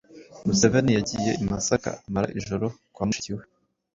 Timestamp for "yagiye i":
0.97-1.43